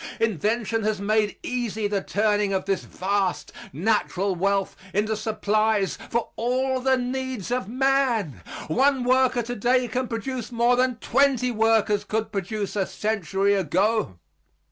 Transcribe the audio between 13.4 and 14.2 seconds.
ago.